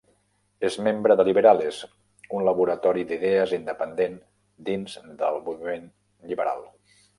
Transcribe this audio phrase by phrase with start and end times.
[0.69, 1.81] És membre de Liberales,
[2.39, 4.19] un laboratori d'idees independent
[4.73, 5.89] dins del moviment
[6.33, 6.69] lliberal.